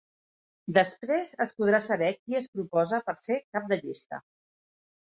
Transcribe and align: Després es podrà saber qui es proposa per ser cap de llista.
Després 0.77 1.35
es 1.45 1.53
podrà 1.59 1.83
saber 1.89 2.09
qui 2.17 2.41
es 2.43 2.51
proposa 2.57 3.03
per 3.11 3.17
ser 3.23 3.41
cap 3.51 3.73
de 3.75 3.81
llista. 3.87 4.27